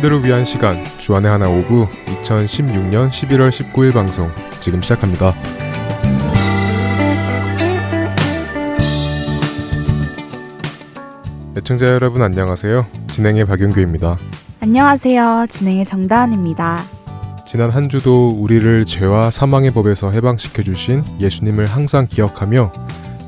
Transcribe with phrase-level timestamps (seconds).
[0.00, 4.30] 사람들을 위한 시간 주안의 하나 오브 2016년 11월 19일 방송
[4.60, 5.34] 지금 시작합니다.
[11.56, 12.86] 애청자 여러분 안녕하세요.
[13.08, 14.16] 진행의 박윤규입니다.
[14.60, 15.46] 안녕하세요.
[15.48, 16.82] 진행의 정다은입니다.
[17.46, 22.72] 지난 한 주도 우리를 죄와 사망의 법에서 해방시켜 주신 예수님을 항상 기억하며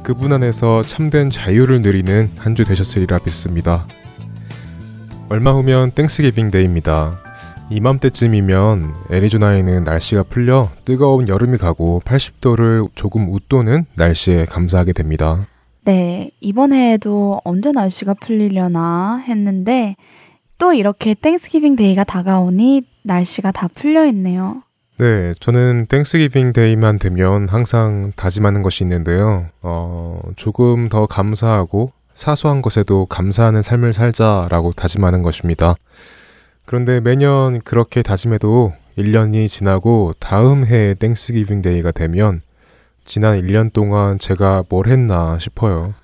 [0.02, 3.86] 그분 안에서 참된 자유를 누리는 한 주 되셨으리라 믿습니다.
[5.32, 7.18] 얼마 후면 Thanksgiving Day입니다.
[7.70, 15.46] 이맘때쯤이면 애리조나에는 날씨가 풀려 뜨거운 여름이 가고 80도를 조금 웃도는 날씨에 감사하게 됩니다.
[15.86, 19.96] 네, 이번 해에도 언제 날씨가 풀리려나 했는데
[20.58, 24.62] 또 이렇게 Thanksgiving Day가 다가오니 날씨가 다 풀려 있네요.
[24.98, 29.46] 네, 저는 Thanksgiving Day만 되면 항상 다짐하는 것이 있는데요.
[29.62, 35.74] 어, 조금 더 감사하고 사소한 것에도 감사하는 삶을 살자라고 다짐하는 것입니다.
[36.64, 42.40] 그런데 매년 그렇게 다짐해도 1년이 지나고 다음 해의 Thanksgiving Day가 되면
[43.04, 45.94] 지난 1년 동안 제가 뭘 했나 싶어요.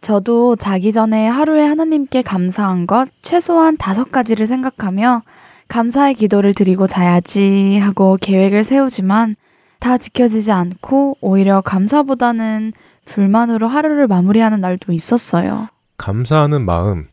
[0.00, 5.22] 저도 자기 전에 하루에 하나님께 감사한 것 최소한 다섯 가지를 생각하며
[5.68, 9.36] 감사의 기도를 드리고 자야지 하고 계획을 세우지만
[9.80, 12.72] 다 지켜지지 않고 오히려 감사보다는
[13.04, 15.68] 불만으로 하루를 마무리하는 날도 있었어요.
[15.98, 17.08] 감사하는 마음,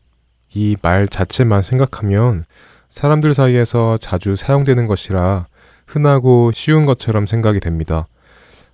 [0.54, 2.44] 이 말 자체만 생각하면
[2.90, 5.46] 사람들 사이에서 자주 사용되는 것이라
[5.86, 8.06] 흔하고 쉬운 것처럼 생각이 됩니다.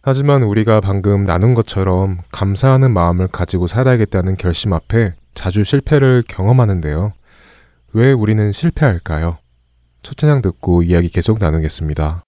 [0.02, 7.12] 하지만 우리가 방금 나눈 것처럼 감사하는 마음을 가지고 살아야겠다는 결심 앞에 자주 실패를 경험하는데요.
[7.92, 9.38] 왜 우리는 실패할까요?
[10.02, 12.22] 첫 찬양 듣고 이야기 계속 나누겠습니다.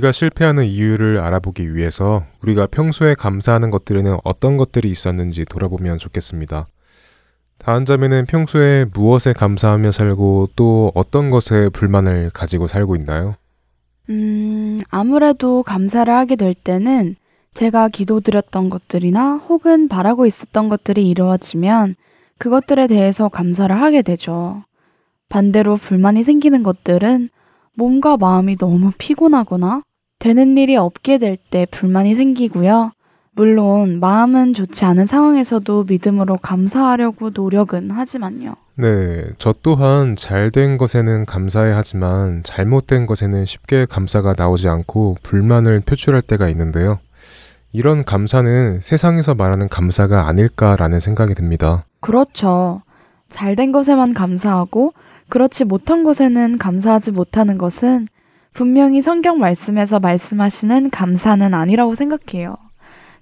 [0.00, 6.66] 우리가 실패하는 이유를 알아보기 위해서 우리가 평소에 감사하는 것들에는 어떤 것들이 있었는지 돌아보면 좋겠습니다.
[7.58, 13.34] 다한 자매는 평소에 무엇에 감사하며 살고 또 어떤 것에 불만을 가지고 살고 있나요?
[14.08, 17.16] 음, 아무래도 감사를 하게 될 때는
[17.52, 21.96] 제가 기도드렸던 것들이나 혹은 바라고 있었던 것들이 이루어지면
[22.38, 24.64] 그것들에 대해서 감사를 하게 되죠.
[25.28, 27.28] 반대로 불만이 생기는 것들은
[27.74, 29.82] 몸과 마음이 너무 피곤하거나
[30.20, 32.92] 되는 일이 없게 될 때 불만이 생기고요.
[33.32, 38.54] 물론 마음은 좋지 않은 상황에서도 믿음으로 감사하려고 노력은 하지만요.
[38.76, 45.80] 네, 저 또한 잘 된 것에는 감사해 하지만 잘못된 것에는 쉽게 감사가 나오지 않고 불만을
[45.80, 46.98] 표출할 때가 있는데요.
[47.72, 51.84] 이런 감사는 세상에서 말하는 감사가 아닐까라는 생각이 듭니다.
[52.00, 52.82] 그렇죠.
[53.30, 54.92] 잘 된 것에만 감사하고
[55.28, 58.06] 그렇지 못한 것에는 감사하지 못하는 것은
[58.52, 62.56] 분명히 성경 말씀에서 말씀하시는 감사는 아니라고 생각해요.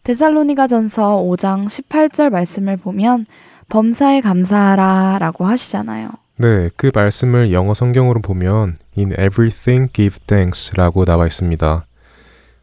[0.04, 3.26] 데살로니가 전서 5장 18절 말씀을 보면
[3.68, 6.10] 범사에 감사하라 라고 하시잖아요.
[6.36, 11.84] 네, 그 말씀을 영어 성경으로 보면 in everything give thanks 라고 나와 있습니다.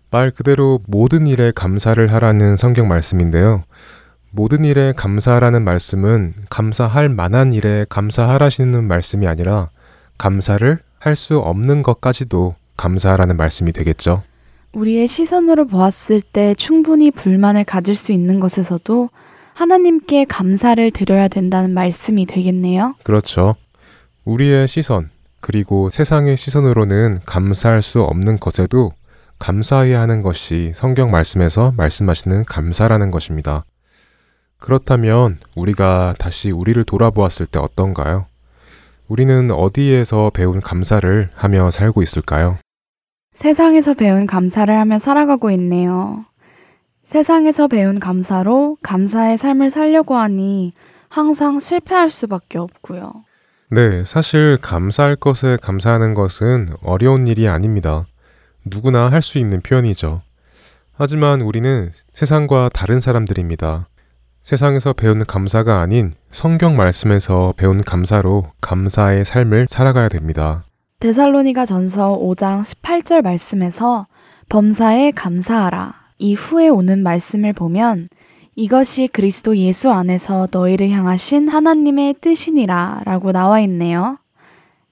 [0.09, 3.63] 말 그대로 모든 일에 감사를 하라는 성경 말씀인데요.
[4.31, 9.69] 모든 일에 감사하라는 말씀은 감사할 만한 일에 감사하라시는 말씀이 아니라
[10.17, 14.23] 감사를 할 수 없는 것까지도 감사하라는 말씀이 되겠죠.
[14.73, 19.09] 우리의 시선으로 보았을 때 충분히 불만을 가질 수 있는 것에서도
[19.53, 22.95] 하나님께 감사를 드려야 된다는 말씀이 되겠네요.
[23.03, 23.55] 그렇죠.
[24.25, 28.91] 우리의 시선, 그리고 세상의 시선으로는 감사할 수 없는 것에도
[29.37, 33.63] 감사해야 하는 것이 성경 말씀에서 말씀하시는 감사라는 것입니다.
[34.57, 38.25] 그렇다면 우리가 다시 우리를 돌아보았을 때 어떤가요?
[39.07, 42.57] 우리는 어디에서 배운 감사를 하며 살고 있을까요?
[43.33, 46.25] 세상에서 배운 감사를 하며 살아가고 있네요.
[47.03, 50.73] 세상에서 배운 감사로 감사의 삶을 살려고 하니
[51.09, 53.13] 항상 실패할 수밖에 없고요.
[53.71, 58.05] 네, 사실 감사할 것에 감사하는 것은 어려운 일이 아닙니다.
[58.63, 60.21] 누구나 할 수 있는 표현이죠.
[60.97, 63.87] 하지만 우리는 세상과 다른 사람들입니다.
[64.45, 70.63] 세상에서 배운 감사가 아닌 성경 말씀에서 배운 감사로 감사의 삶을 살아가야 됩니다.
[70.99, 74.05] 데살로니가 전서 5장 18절 말씀에서
[74.49, 75.95] 범사에 감사하라.
[76.19, 78.07] 이후에 오는 말씀을 보면
[78.55, 84.19] 이것이 그리스도 예수 안에서 너희를 향하신 하나님의 뜻이니라 라고 나와 있네요.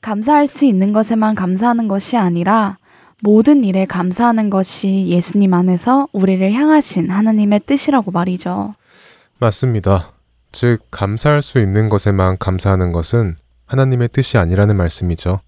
[0.02, 2.80] 감사할 수 있는 것에만 감사하는 것이 아니라
[3.22, 8.74] 모든 일에 감사하는 것이 예수님 안에서 우리를 향하신 하나님의 뜻이라고 말이죠.
[9.44, 10.14] 맞습니다.
[10.54, 13.36] 즉, 감사할 수 있는 것에만 감사하는 것은
[13.66, 15.42] 하나님의 뜻이 아니라는 말씀이죠.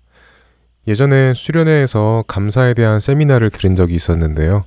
[0.88, 4.66] 예전에 수련회에서 감사에 대한 세미나를 들은 적이 있었는데요.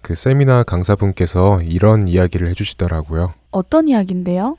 [0.00, 3.32] 그 세미나 강사분께서 이런 이야기를 해주시더라고요.
[3.50, 4.56] 어떤 이야기인데요?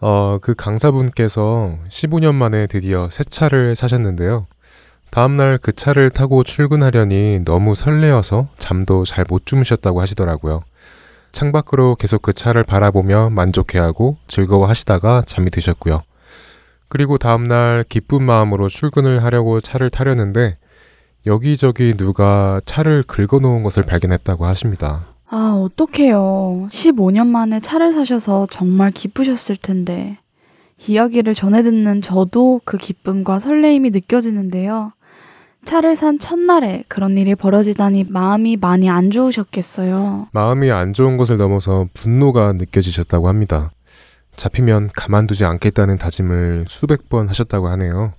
[0.00, 4.46] 어, 그 강사분께서 15년 만에 드디어 새 차를 사셨는데요.
[5.10, 10.62] 다음날 그 차를 타고 출근하려니 너무 설레어서 잠도 잘 못 주무셨다고 하시더라고요.
[11.32, 16.02] 창밖으로 계속 그 차를 바라보며 만족해하고 즐거워하시다가 잠이 드셨고요.
[16.88, 20.56] 그리고 다음날 기쁜 마음으로 출근을 하려고 차를 타려는데
[21.26, 25.06] 여기저기 누가 차를 긁어놓은 것을 발견했다고 하십니다.
[25.28, 26.68] 아, 어떡해요.
[26.70, 30.18] 15년 만에 차를 사셔서 정말 기쁘셨을 텐데.
[30.88, 34.92] 이야기를 전해 듣는 저도 그 기쁨과 설레임이 느껴지는데요.
[35.64, 40.28] 차를 산 첫날에 그런 일이 벌어지다니 마음이 많이 안 좋으셨겠어요.
[40.32, 43.70] 마음이 안 좋은 것을 넘어서 분노가 느껴지셨다고 합니다.
[44.36, 48.14] 잡히면 가만두지 않겠다는 다짐을 수백 번 하셨다고 하네요.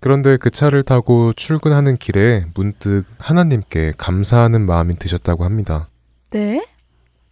[0.00, 5.88] 그런데 그 차를 타고 출근하는 길에 문득 하나님께 감사하는 마음이 드셨다고 합니다.
[6.30, 6.64] 네?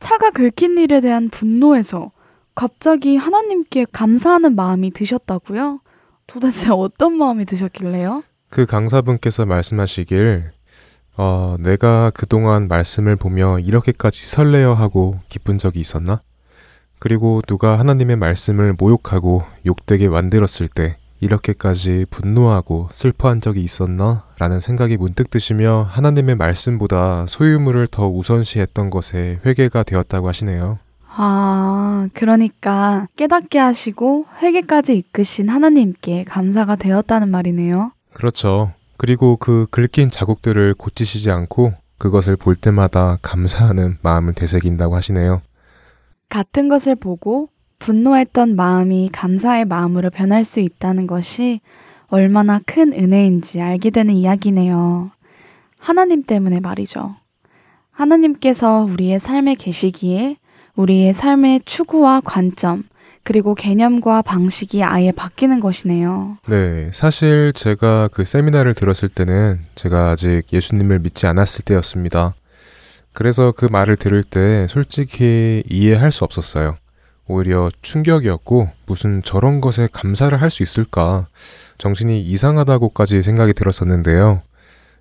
[0.01, 2.11] 차가 긁힌 일에 대한 분노에서
[2.55, 5.81] 갑자기 하나님께 감사하는 마음이 드셨다고요?
[6.27, 8.23] 도대체 어떤 마음이 드셨길래요?
[8.55, 10.53] 그 강사분께서 말씀하시길,
[11.17, 16.21] 어, 내가 그동안 말씀을 보며 이렇게까지 설레어 하고 기쁜 적이 있었나?
[17.01, 24.23] 그리고 누가 하나님의 말씀을 모욕하고 욕되게 만들었을 때 이렇게까지 분노하고 슬퍼한 적이 있었나?
[24.39, 30.79] 라는 생각이 문득 드시며 하나님의 말씀보다 소유물을 더 우선시했던 것에 회개가 되었다고 하시네요.
[31.09, 37.91] 아, 그러니까 깨닫게 하시고 회개까지 이끄신 하나님께 감사가 되었다는 말이네요.
[38.15, 38.73] 그렇죠.
[38.97, 45.43] 그리고 그 긁힌 자국들을 고치시지 않고 그것을 볼 때마다 감사하는 마음을 되새긴다고 하시네요.
[46.29, 51.61] 같은 것을 보고 분노했던 마음이 감사의 마음으로 변할 수 있다는 것이
[52.07, 55.11] 얼마나 큰 은혜인지 알게 되는 이야기네요.
[55.79, 57.17] 하나님 때문에 말이죠.
[57.91, 60.37] 하나님께서 우리의 삶에 계시기에
[60.77, 62.85] 우리의 삶의 추구와 관점,
[63.25, 66.37] 그리고 개념과 방식이 아예 바뀌는 것이네요.
[66.47, 72.35] 네, 사실 제가 그 세미나를 들었을 때는 제가 아직 예수님을 믿지 않았을 때였습니다.
[73.13, 76.77] 그래서 그 말을 들을 때 솔직히 이해할 수 없었어요.
[77.27, 81.27] 오히려 충격이었고 무슨 저런 것에 감사를 할 수 있을까
[81.79, 84.43] 정신이 이상하다고까지 생각이 들었었는데요.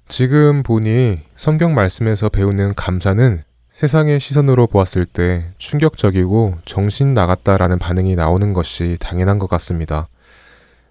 [0.08, 8.54] 지금 보니 성경 말씀에서 배우는 감사는 세상의 시선으로 보았을 때 충격적이고 정신 나갔다라는 반응이 나오는
[8.54, 10.10] 것이 당연한 것 같습니다.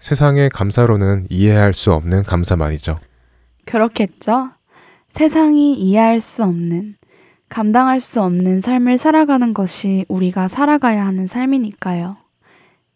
[0.00, 2.98] 세상의 감사로는 이해할 수 없는 감사 말이죠.
[3.66, 4.50] 그렇겠죠?
[5.10, 6.96] 세상이 이해할 수 없는,
[7.48, 12.16] 감당할 수 없는 삶을 살아가는 것이 우리가 살아가야 하는 삶이니까요.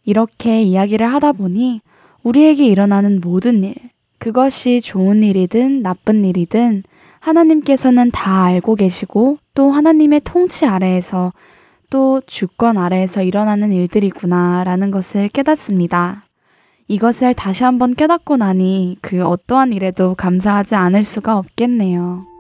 [0.04, 1.80] 이렇게 이야기를 하다 보니
[2.24, 3.76] 우리에게 일어나는 모든 일,
[4.18, 6.82] 그것이 좋은 일이든 나쁜 일이든
[7.26, 11.32] 하나님께서는 다 알고 계시고 또 하나님의 통치 아래에서
[11.90, 16.24] 또 주권 아래에서 일어나는 일들이구나라는 것을 깨닫습니다.
[16.86, 22.35] 이것을 다시 한번 깨닫고 나니 그 어떠한 일에도 감사하지 않을 수가 없겠네요.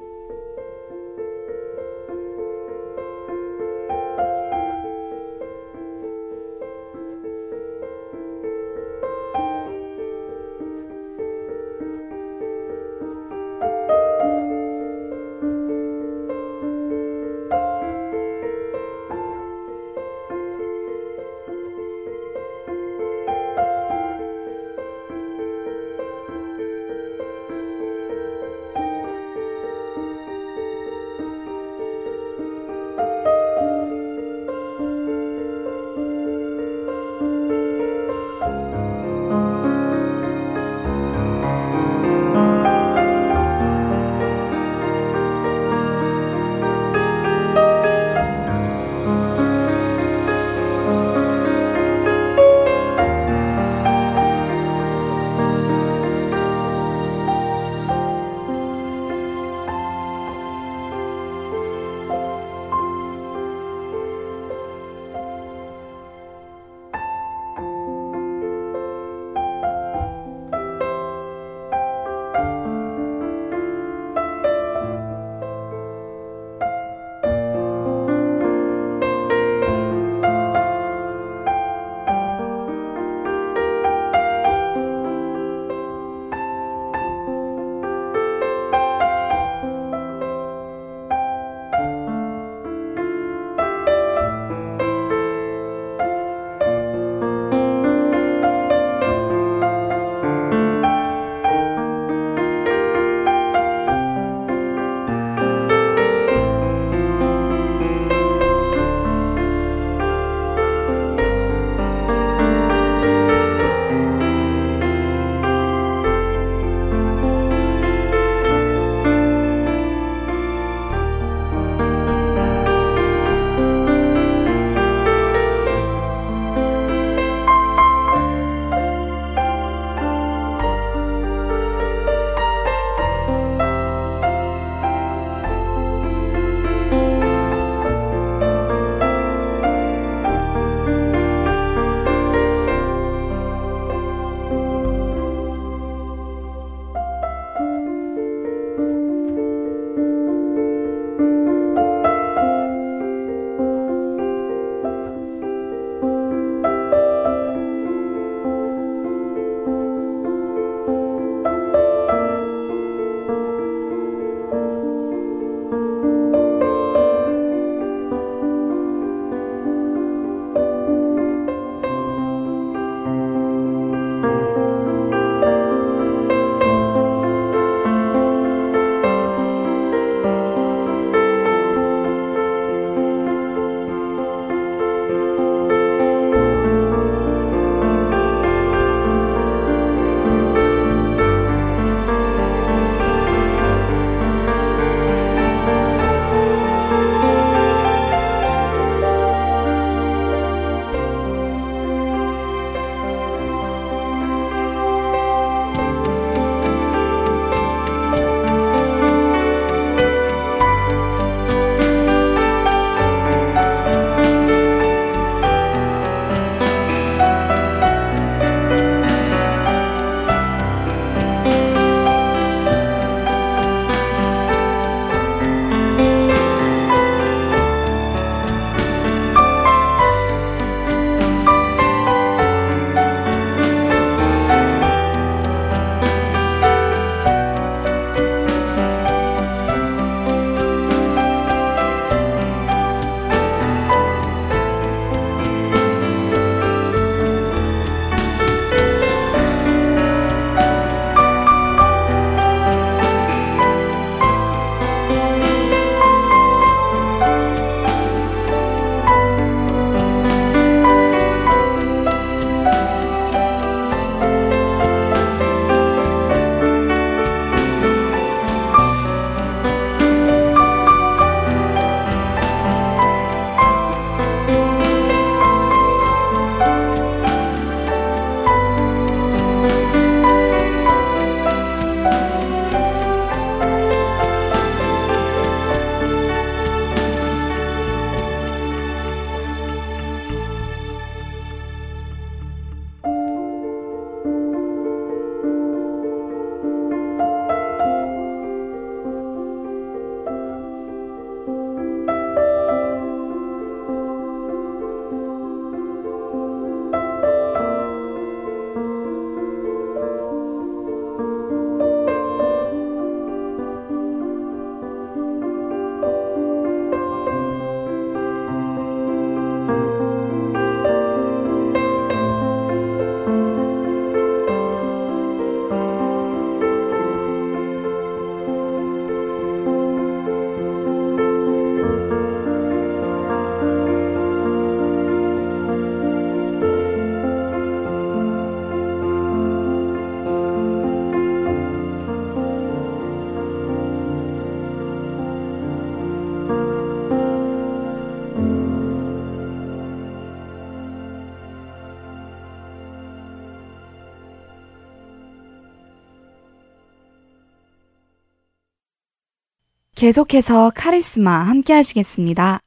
[359.96, 362.60] 계속해서 카리스마 함께 하시겠습니다.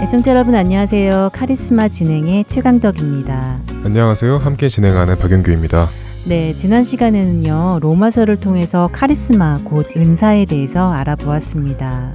[0.00, 1.30] 애청자 여러분 안녕하세요.
[1.32, 3.60] 카리스마 진행의 최강덕입니다.
[3.84, 4.38] 안녕하세요.
[4.38, 5.88] 함께 진행하는 박영규입니다.
[6.26, 7.80] 네, 지난 시간에는요.
[7.80, 12.12] 로마서를 통해서 카리스마 곧 은사에 대해서 알아보았습니다.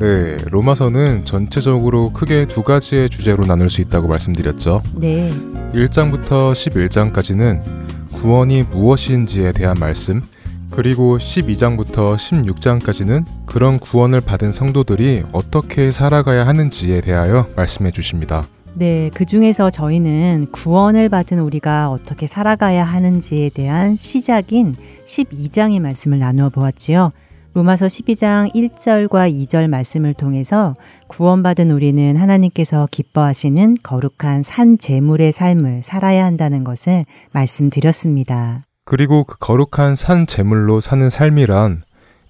[0.00, 4.82] 네, 로마서는 전체적으로 크게 두 가지의 주제로 나눌 수 있다고 말씀드렸죠.
[4.96, 5.30] 네.
[5.74, 7.62] 1장부터 11장까지는
[8.10, 10.22] 구원이 무엇인지에 대한 말씀,
[10.70, 18.46] 그리고 12장부터 16장까지는 그런 구원을 받은 성도들이 어떻게 살아가야 하는지에 대하여 말씀해 주십니다.
[18.72, 26.48] 네, 그 중에서 저희는 구원을 받은 우리가 어떻게 살아가야 하는지에 대한 시작인 12장의 말씀을 나누어
[26.48, 27.10] 보았지요.
[27.52, 30.74] 로마서 12장 1절과 2절 말씀을 통해서
[31.08, 38.62] 구원받은 우리는 하나님께서 기뻐하시는 거룩한 산 제물의 삶을 살아야 한다는 것을 말씀드렸습니다.
[38.84, 41.82] 그리고 그 거룩한 산 제물로 사는 삶이란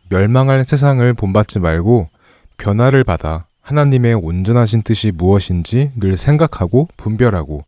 [0.09, 2.09] 멸망할 세상을 본받지 말고
[2.57, 7.65] 변화를 받아 하나님의 온전하신 뜻이 무엇인지 늘 생각하고 분별하고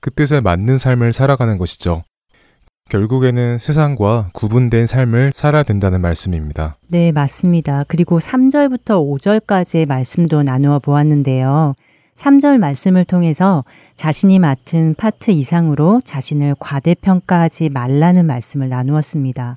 [0.00, 2.02] 그 뜻에 맞는 삶을 살아가는 것이죠.
[2.90, 6.76] 결국에는 세상과 구분된 삶을 살아야 된다는 말씀입니다.
[6.88, 7.84] 네, 맞습니다.
[7.88, 11.74] 그리고 3절부터 5절까지의 말씀도 나누어 보았는데요.
[12.16, 13.64] 3절 말씀을 통해서
[13.96, 19.54] 자신이 맡은 파트 이상으로 자신을 과대평가하지 말라는 말씀을 나누었습니다.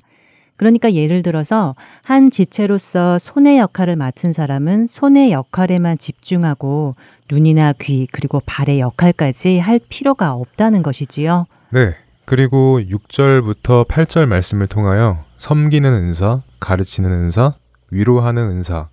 [0.56, 6.94] 그러니까 예를 들어서 한 지체로서 손의 역할을 맡은 사람은 손의 역할에만 집중하고
[7.30, 11.46] 눈이나 귀 그리고 발의 역할까지 할 필요가 없다는 것이지요.
[11.70, 11.94] 네.
[12.26, 17.54] 그리고 6절부터 8절 말씀을 통하여 섬기는 은사, 가르치는 은사,
[17.90, 18.88] 위로하는 은사,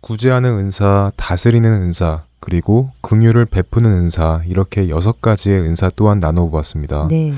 [0.00, 7.08] 구제하는 은사, 다스리는 은사, 그리고 긍휼을 베푸는 은사 이렇게 여섯 가지의 은사 또한 나눠 보았습니다.
[7.08, 7.32] 네.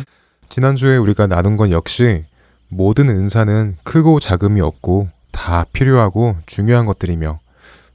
[0.48, 2.24] 지난주에 우리가 나눈 건 역시
[2.68, 7.38] 모든 은사는 크고 작음이 없고 다 필요하고 중요한 것들이며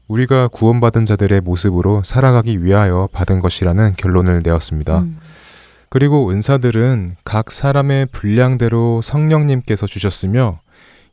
[0.08, 5.00] 우리가 구원받은 자들의 모습으로 살아가기 위하여 받은 것이라는 결론을 내었습니다.
[5.00, 5.18] 음.
[5.92, 10.62] 그리고 은사들은 각 사람의 분량대로 성령님께서 주셨으며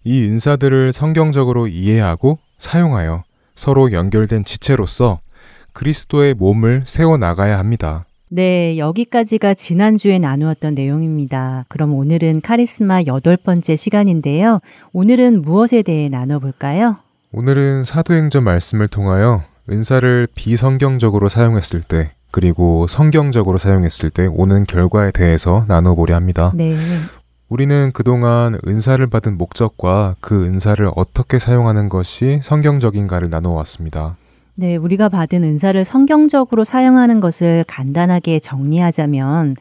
[0.05, 3.25] 이 은사들을 성경적으로 이해하고 사용하여
[3.57, 5.19] 서로 연결된 지체로서
[5.73, 8.07] 그리스도의 몸을 세워 나가야 합니다.
[8.29, 11.65] 네, 여기까지가 지난주에 나누었던 내용입니다.
[11.67, 14.61] 그럼 오늘은 카리스마 여덟 번째 시간인데요.
[14.93, 16.99] 오늘은 무엇에 대해 나눠볼까요?
[17.33, 25.65] 오늘은 사도행전 말씀을 통하여 은사를 비성경적으로 사용했을 때 그리고 성경적으로 사용했을 때 오는 결과에 대해서
[25.69, 26.53] 나눠보려 합니다.
[26.55, 26.77] 네.
[27.49, 34.17] 우리는 그동안 은사를 받은 목적과 그 은사를 어떻게 사용하는 것이 성경적인가를 나누어 왔습니다.
[34.55, 39.57] 네, 우리가 받은 은사를 성경적으로 사용하는 것을 간단하게 정리하자면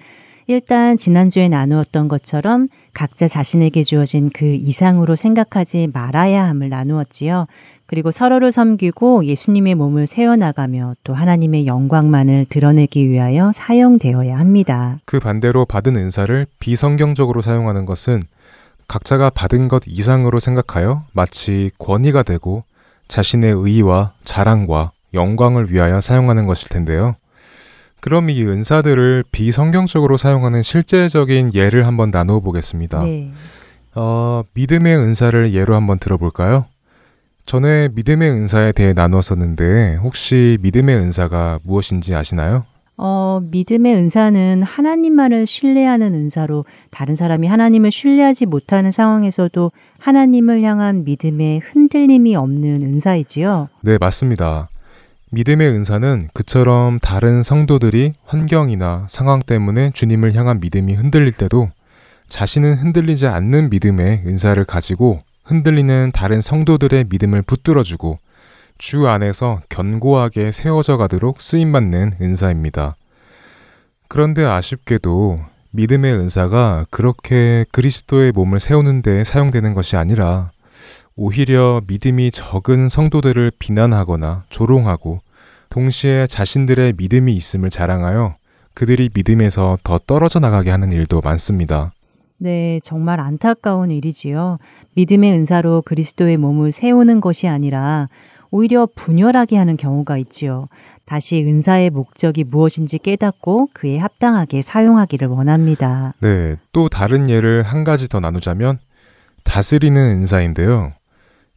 [0.47, 7.47] 일단 지난주에 나누었던 것처럼 각자 자신에게 주어진 그 이상으로 생각하지 말아야 함을 나누었지요.
[7.87, 14.99] 그리고 서로를 섬기고 예수님의 몸을 세워나가며 또 하나님의 영광만을 드러내기 위하여 사용되어야 합니다.
[15.05, 18.21] 그 반대로 받은 은사를 비성경적으로 사용하는 것은
[18.87, 22.63] 각자가 받은 것 이상으로 생각하여 마치 권위가 되고
[23.07, 27.15] 자신의 의와 자랑과 영광을 위하여 사용하는 것일 텐데요.
[28.01, 33.03] 그럼 이 은사들을 비성경적으로 사용하는 실제적인 예를 한번 나누어 보겠습니다.
[33.03, 33.31] 네.
[33.95, 36.65] 어, 믿음의 은사를 예로 한번 들어볼까요?
[37.47, 42.65] 전에 믿음의 은사에 대해 나누었었는데 혹시 믿음의 은사가 무엇인지 아시나요?
[42.97, 51.61] 어, 믿음의 은사는 하나님만을 신뢰하는 은사로 다른 사람이 하나님을 신뢰하지 못하는 상황에서도 하나님을 향한 믿음에
[51.63, 53.69] 흔들림이 없는 은사이지요.
[53.81, 54.67] 네, 맞습니다.
[55.31, 61.69] 믿음의 은사는 그처럼 다른 성도들이 환경이나 상황 때문에 주님을 향한 믿음이 흔들릴 때도
[62.27, 68.19] 자신은 흔들리지 않는 믿음의 은사를 가지고 흔들리는 다른 성도들의 믿음을 붙들어주고
[68.77, 72.95] 주 안에서 견고하게 세워져 가도록 쓰임받는 은사입니다.
[74.09, 75.39] 그런데 아쉽게도
[75.71, 80.51] 믿음의 은사가 그렇게 그리스도의 몸을 세우는 데 사용되는 것이 아니라
[81.15, 85.21] 오히려 믿음이 적은 성도들을 비난하거나 조롱하고
[85.69, 88.35] 동시에 자신들의 믿음이 있음을 자랑하여
[88.73, 91.91] 그들이 믿음에서 더 떨어져 나가게 하는 일도 많습니다.
[92.39, 94.59] 네, 정말 안타까운 일이지요.
[94.95, 98.09] 믿음의 은사로 그리스도의 몸을 세우는 것이 아니라
[98.51, 100.67] 오히려 분열하게 하는 경우가 있지요.
[101.05, 106.13] 다시 은사의 목적이 무엇인지 깨닫고 그에 합당하게 사용하기를 원합니다.
[106.21, 108.79] 네, 또 다른 예를 한 가지 더 나누자면
[109.43, 110.93] 다스리는 은사인데요.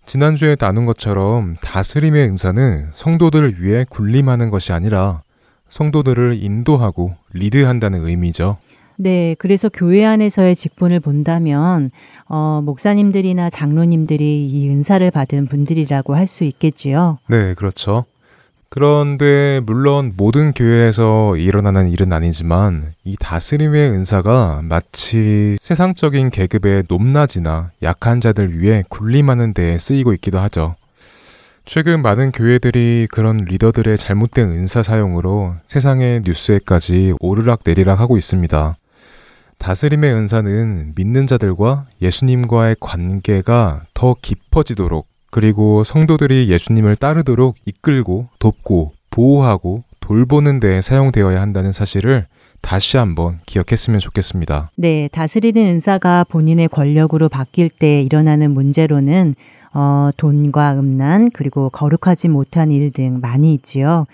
[0.06, 5.22] 지난주에 나눈 것처럼 다스림의 은사는 성도들을 위해 군림하는 것이 아니라
[5.68, 8.58] 성도들을 인도하고 리드한다는 의미죠.
[9.02, 11.90] 네, 그래서 교회 안에서의 직분을 본다면
[12.28, 17.18] 어, 목사님들이나 장로님들이 이 은사를 받은 분들이라고 할 수 있겠지요.
[17.28, 18.04] 네, 그렇죠.
[18.68, 28.20] 그런데 물론 모든 교회에서 일어나는 일은 아니지만 이 다스림의 은사가 마치 세상적인 계급의 높낮이나 약한
[28.20, 30.76] 자들 위해 군림하는 데에 쓰이고 있기도 하죠.
[31.64, 38.76] 최근 많은 교회들이 그런 리더들의 잘못된 은사 사용으로 세상의 뉴스에까지 오르락 내리락 하고 있습니다.
[39.60, 49.84] 다스림의 은사는 믿는 자들과 예수님과의 관계가 더 깊어지도록 그리고 성도들이 예수님을 따르도록 이끌고 돕고 보호하고
[50.00, 52.26] 돌보는 데 사용되어야 한다는 사실을
[52.62, 54.70] 다시 한번 기억했으면 좋겠습니다.
[54.76, 59.34] 네, 다스리는 은사가 본인의 권력으로 바뀔 때 일어나는 문제로는
[59.72, 64.06] 어, 돈과 음란 그리고 거룩하지 못한 일 등 많이 있지요.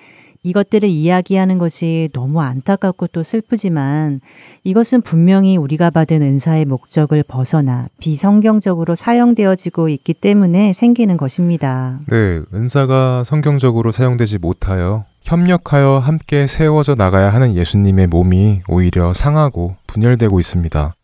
[0.47, 4.21] 이것들을 이야기하는 것이 너무 안타깝고 또 슬프지만
[4.63, 11.99] 이것은 분명히 우리가 받은 은사의 목적을 벗어나 비성경적으로 사용되어지고 있기 때문에 생기는 것입니다.
[12.09, 20.39] 네, 은사가 성경적으로 사용되지 못하여 협력하여 함께 세워져 나가야 하는 예수님의 몸이 오히려 상하고 분열되고
[20.39, 20.95] 있습니다.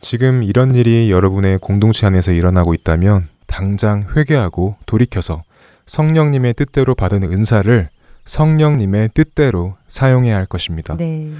[0.00, 5.44] 지금 이런 일이 여러분의 공동체 안에서 일어나고 있다면 당장 회개하고 돌이켜서
[5.86, 7.90] 성령님의 뜻대로 받은 은사를
[8.26, 10.96] 성령님의 뜻대로 사용해야 할 것입니다.
[10.96, 11.30] 네.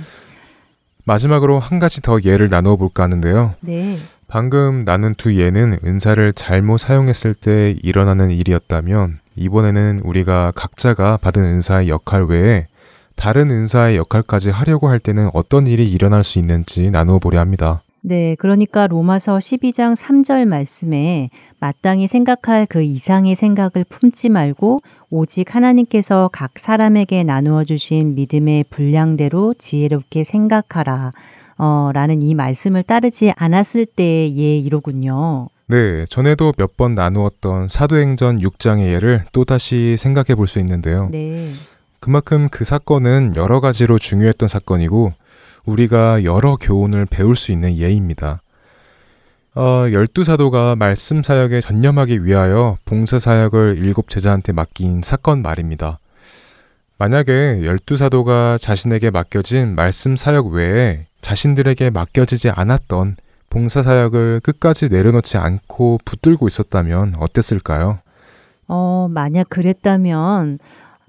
[1.04, 3.54] 마지막으로 한 가지 더 예를 나누어 볼까 하는데요.
[3.60, 3.96] 네.
[4.28, 11.88] 방금 나눈 두 예는 은사를 잘못 사용했을 때 일어나는 일이었다면 이번에는 우리가 각자가 받은 은사의
[11.88, 12.66] 역할 외에
[13.14, 17.82] 다른 은사의 역할까지 하려고 할 때는 어떤 일이 일어날 수 있는지 나누어 보려 합니다.
[18.08, 26.30] 네, 그러니까 로마서 12장 3절 말씀에 마땅히 생각할 그 이상의 생각을 품지 말고 오직 하나님께서
[26.32, 31.10] 각 사람에게 나누어 주신 믿음의 분량대로 지혜롭게 생각하라.
[31.58, 35.48] 어, 라는 이 말씀을 따르지 않았을 때의 예 이로군요.
[35.66, 41.08] 네, 전에도 몇 번 나누었던 사도행전 6장의 예를 또다시 생각해 볼 수 있는데요.
[41.10, 41.50] 네.
[41.98, 45.10] 그만큼 그 사건은 여러 가지로 중요했던 사건이고
[45.66, 48.40] 우리가 여러 교훈을 배울 수 있는 예입니다.
[49.54, 55.98] 어, 열두 사도가 말씀 사역에 전념하기 위하여 봉사 사역을 일곱 제자한테 맡긴 사건 말입니다.
[56.98, 63.16] 만약에 열두 사도가 자신에게 맡겨진 말씀 사역 외에 자신들에게 맡겨지지 않았던
[63.50, 67.98] 봉사 사역을 끝까지 내려놓지 않고 붙들고 있었다면 어땠을까요?
[68.68, 70.58] 어, 만약 그랬다면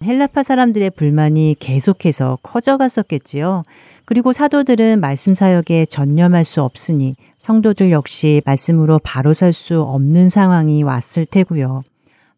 [0.03, 3.63] 헬라파 사람들의 불만이 계속해서 커져갔었겠지요.
[4.05, 11.25] 그리고 사도들은 말씀 사역에 전념할 수 없으니 성도들 역시 말씀으로 바로 설수 없는 상황이 왔을
[11.25, 11.83] 테고요.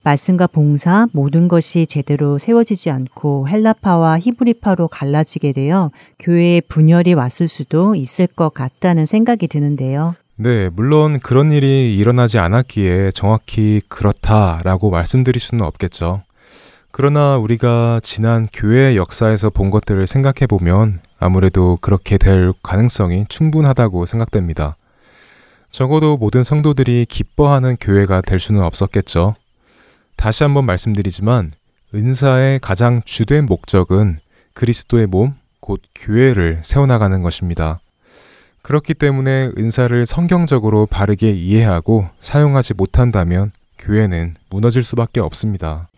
[0.03, 7.95] 말씀과 봉사 모든 것이 제대로 세워지지 않고 헬라파와 히브리파로 갈라지게 되어 교회에 분열이 왔을 수도
[7.95, 10.15] 있을 것 같다는 생각이 드는데요.
[10.37, 16.21] 네, 물론 그런 일이 일어나지 않았기에 정확히 그렇다라고 말씀드릴 수는 없겠죠.
[16.91, 24.75] 그러나 우리가 지난 교회 역사에서 본 것들을 생각해 보면 아무래도 그렇게 될 가능성이 충분하다고 생각됩니다.
[25.71, 29.35] 적어도 모든 성도들이 기뻐하는 교회가 될 수는 없었겠죠.
[30.15, 31.51] 다시 한번 말씀드리지만
[31.93, 34.19] 은사의 가장 주된 목적은
[34.53, 37.79] 그리스도의 몸, 곧 교회를 세워나가는 것입니다.
[38.61, 45.88] 그렇기 때문에 은사를 성경적으로 바르게 이해하고 사용하지 못한다면 교회는 무너질 수밖에 없습니다.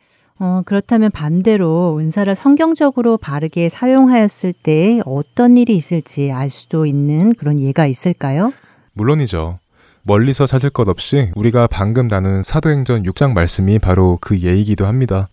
[0.44, 7.60] 어, 그렇다면 반대로 은사를 성경적으로 바르게 사용하였을 때 어떤 일이 있을지 알 수도 있는 그런
[7.60, 8.52] 예가 있을까요?
[8.94, 9.60] 물론이죠.
[10.02, 15.30] 멀리서 찾을 것 없이 우리가 방금 나눈 사도행전 6장 말씀이 바로 그 예이기도 합니다.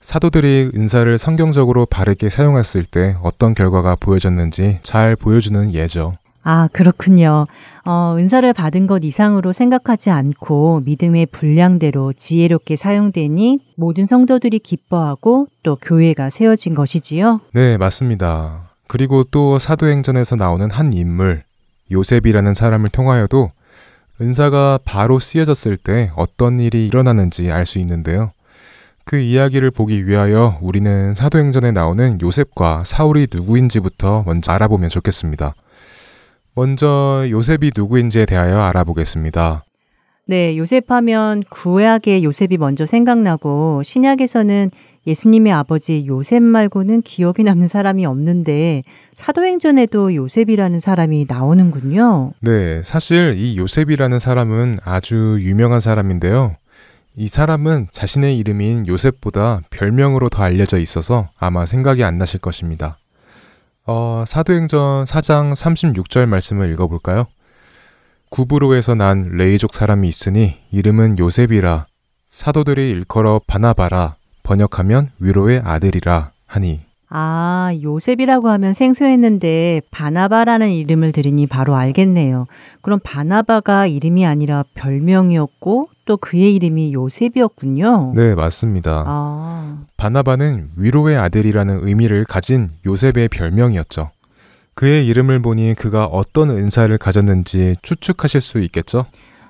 [0.00, 6.16] 사도들이 은사를 성경적으로 바르게 사용했을 때 어떤 결과가 보여졌는지 잘 보여주는 예죠.
[6.42, 7.46] 아, 그렇군요.
[7.84, 15.76] 어, 은사를 받은 것 이상으로 생각하지 않고 믿음의 분량대로 지혜롭게 사용되니 모든 성도들이 기뻐하고 또
[15.76, 17.40] 교회가 세워진 것이지요.
[17.52, 18.70] 네, 맞습니다.
[18.86, 21.42] 그리고 또 사도행전에서 나오는 한 인물,
[21.92, 23.50] 요셉이라는 사람을 통하여도
[24.20, 28.32] 은사가 바로 쓰여졌을 때 어떤 일이 일어나는지 알 수 있는데요.
[29.04, 35.54] 그 이야기를 보기 위하여 우리는 사도행전에 나오는 요셉과 사울이 누구인지부터 먼저 알아보면 좋겠습니다.
[36.60, 39.64] 먼저 요셉이 누구인지에 대하여 알아보겠습니다.
[40.26, 44.70] 네, 요셉 하면 구약의 요셉이 먼저 생각나고 신약에서는
[45.06, 48.82] 예수님의 아버지 요셉 말고는 기억이 남는 사람이 없는데
[49.14, 52.32] 사도행전에도 요셉이라는 사람이 나오는군요.
[52.40, 56.56] 네, 사실 이 요셉이라는 사람은 아주 유명한 사람인데요.
[57.16, 62.98] 이 사람은 자신의 이름인 요셉보다 별명으로 더 알려져 있어서 아마 생각이 안 나실 것입니다.
[63.86, 67.26] 어, 사도행전 4장 36절 말씀을 읽어볼까요?
[68.30, 71.86] 구브로에서 난 레이족 사람이 있으니 이름은 요셉이라.
[72.26, 74.16] 사도들이 일컬어 바나바라.
[74.42, 82.46] 번역하면 위로의 아들이라 하니 아, 요셉이라고 하면 생소했는데 바나바라는 이름을 들으니 바로 알겠네요.
[82.82, 88.12] 그럼 바나바가 이름이 아니라 별명이었고 또 그의 이름이 요셉이었군요.
[88.14, 89.04] 네, 맞습니다.
[89.06, 94.10] 아, 바나바는 위로의 아들이라는 의미를 가진 요셉의 별명이었죠.
[94.74, 99.06] 그의 이름을 보니 그가 어떤 은사를 가졌는지 추측하실 수 있겠죠?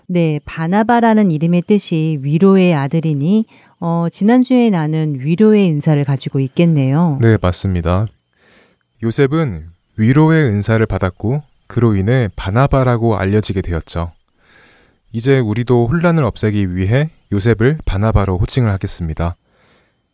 [0.07, 3.44] 네, 바나바라는 이름의 뜻이 위로의 아들이니
[3.81, 7.19] 어, 지난주에 나는 위로의 은사를 가지고 있겠네요.
[7.21, 8.07] 네, 맞습니다.
[9.03, 14.12] 요셉은 위로의 은사를 받았고 그로 인해 바나바라고 알려지게 되었죠.
[15.12, 19.37] 이제 우리도 혼란을 없애기 위해 요셉을 바나바로 호칭을 하겠습니다.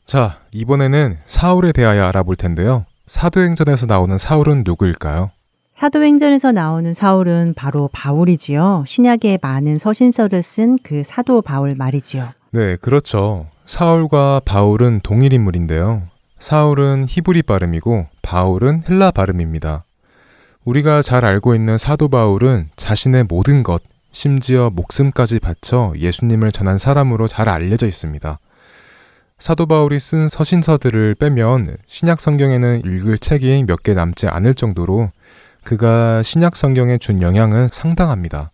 [0.05, 2.87] 자, 이번에는 사울에 대하여 알아볼 텐데요.
[3.07, 5.31] 사도행전에서 나오는 사울은 누구일까요?
[5.73, 8.85] 사도행전에서 나오는 사울은 바로 바울이지요.
[8.87, 12.31] 신약에 많은 서신서를 쓴 그 사도 바울 말이지요.
[12.57, 13.49] 네, 그렇죠.
[13.67, 16.05] 사울과 바울은 동일 인물인데요.
[16.39, 19.85] 사울은 히브리 발음이고 바울은 헬라 발음입니다.
[20.65, 27.29] 우리가 잘 알고 있는 사도 바울은 자신의 모든 것, 심지어 목숨까지 바쳐 예수님을 전한 사람으로
[27.29, 28.39] 잘 알려져 있습니다.
[29.39, 35.11] 사도 바울이 쓴 서신서들을 빼면 신약 성경에는 읽을 책이 몇 개 남지 않을 정도로
[35.63, 38.51] 그가 신약 성경에 준 영향은 상당합니다.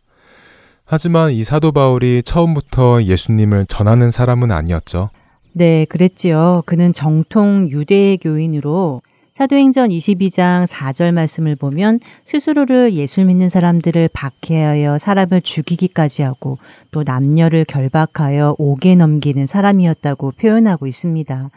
[0.85, 5.11] 하지만 이 사도 바울이 처음부터 예수님을 전하는 사람은 아니었죠.
[5.53, 6.63] 네, 그랬지요.
[6.67, 9.03] 그는 정통 유대 교인으로
[9.35, 16.59] 사도행전 22장 4절 말씀을 보면 스스로를 예수 믿는 사람들을 박해하여 사람을 죽이기까지 하고
[16.91, 21.51] 또 남녀를 결박하여 옥에 넘기는 사람이었다고 표현하고 있습니다.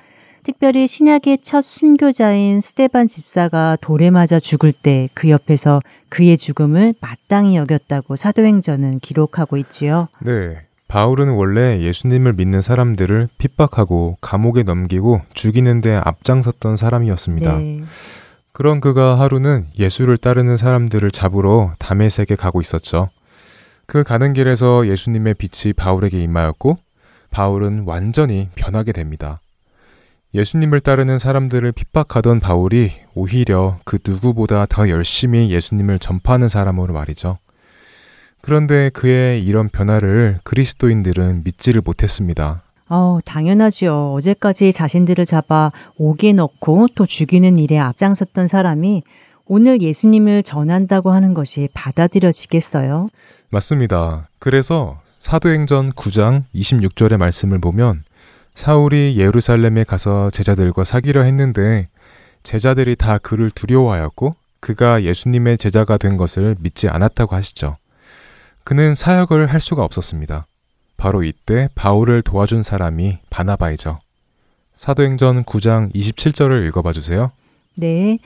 [0.45, 7.55] 특별히 신약의 첫 순교자인 스테반 집사가 돌에 맞아 죽을 때 그 옆에서 그의 죽음을 마땅히
[7.55, 10.07] 여겼다고 사도행전은 기록하고 있지요.
[10.19, 10.57] 네.
[10.87, 17.57] 바울은 원래 예수님을 믿는 사람들을 핍박하고 감옥에 넘기고 죽이는데 앞장섰던 사람이었습니다.
[17.57, 17.83] 네.
[18.51, 23.09] 그런 그가 하루는 예수를 따르는 사람들을 잡으러 다메섹에 가고 있었죠.
[23.87, 26.77] 그 가는 길에서 예수님의 빛이 바울에게 임하였고
[27.31, 29.41] 바울은 완전히 변하게 됩니다.
[30.35, 37.37] 예수님을 따르는 사람들을 핍박하던 바울이 오히려 그 누구보다 더 열심히 예수님을 전파하는 사람으로 말이죠.
[38.41, 42.63] 그런데 그의 이런 변화를 그리스도인들은 믿지를 못했습니다.
[42.89, 44.11] 어, 당연하지요.
[44.11, 49.03] 어제까지 자신들을 잡아 옥에 넣고 또 죽이는 일에 앞장섰던 사람이
[49.45, 53.07] 오늘 예수님을 전한다고 하는 것이 받아들여지겠어요?
[53.49, 54.27] 맞습니다.
[54.39, 58.03] 그래서 사도행전 9장 26절의 말씀을 보면
[58.55, 61.89] 사울이 예루살렘에 가서 제자들과 사귀려 했는데
[62.43, 67.77] 제자들이 다 그를 두려워하였고 그가 예수님의 제자가 된 것을 믿지 않았다고 하시죠.
[68.63, 70.47] 그는 사역을 할 수가 없었습니다.
[70.97, 73.99] 바로 이때 바울을 도와준 사람이 바나바이죠.
[74.75, 77.31] 사도행전 9장 27절을 읽어봐 주세요.
[77.75, 78.17] 네.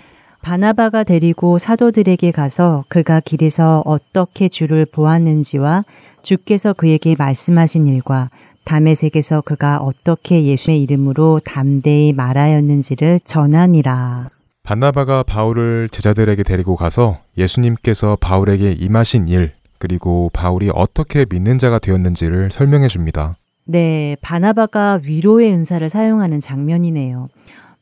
[0.42, 5.84] 바나바가 데리고 사도들에게 가서 그가 길에서 어떻게 주를 보았는지와
[6.22, 8.30] 주께서 그에게 말씀하신 일과
[8.70, 14.30] 담에색에서 그가 어떻게 예수의 이름으로 담대히 말하였는지를 전하니라.
[14.62, 22.52] 바나바가 바울을 제자들에게 데리고 가서 예수님께서 바울에게 임하신 일, 그리고 바울이 어떻게 믿는 자가 되었는지를
[22.52, 23.38] 설명해 줍니다.
[23.66, 27.28] 네, 바나바가 위로의 은사를 사용하는 장면이네요.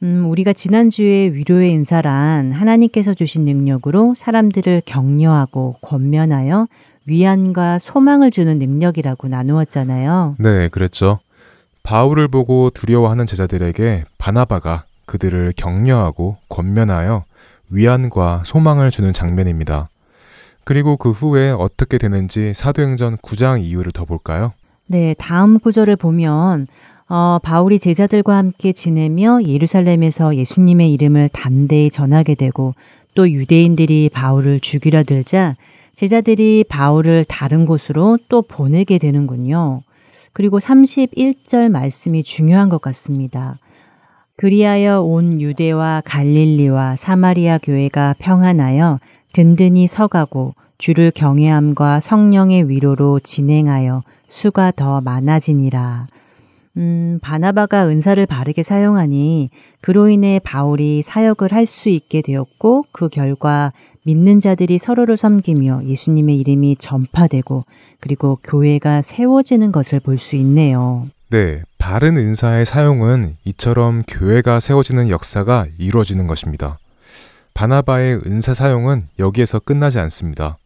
[0.03, 6.67] 음, 우리가 지난주에 위로의 은사란 하나님께서 주신 능력으로 사람들을 격려하고 권면하여
[7.07, 10.35] 위안과 소망을 주는 능력이라고 나누었잖아요.
[10.39, 11.19] 네, 그랬죠.
[11.83, 17.23] 바울을 보고 두려워하는 제자들에게 바나바가 그들을 격려하고 권면하여
[17.69, 19.89] 위안과 소망을 주는 장면입니다.
[20.65, 24.51] 그리고 그 후에 어떻게 되는지 사도행전 9장 이유를 더 볼까요?
[24.85, 26.67] 네, 다음 구절을 보면
[27.07, 32.75] 어, 바울이 제자들과 함께 지내며 예루살렘에서 예수님의 이름을 담대히 전하게 되고
[33.15, 35.55] 또 유대인들이 바울을 죽이려 들자
[35.97, 39.81] 제자들이 바울을 다른 곳으로 또 보내게 되는군요.
[40.31, 43.57] 그리고 31절 말씀이 중요한 것 같습니다.
[44.35, 48.99] 그리하여 온 유대와 갈릴리와 사마리아 교회가 평안하여
[49.33, 56.05] 든든히 서가고 주를 경외함과 성령의 위로로 진행하여 수가 더 많아지니라.
[56.77, 59.49] 음, 바나바가 은사를 바르게 사용하니
[59.81, 63.73] 그로 인해 바울이 사역을 할 수 있게 되었고 그 결과
[64.07, 67.65] 믿는 자들이 서로를 섬기며 예수님의 이름이 전파되고
[67.99, 71.07] 그리고 교회가 세워지는 것을 볼 수 있네요.
[71.29, 76.79] 네, 바른 은사의 사용은 이처럼 교회가 세워지는 역사가 이루어지는 것입니다.
[77.53, 80.57] 바나바의 은사 사용은 여기에서 끝나지 않습니다.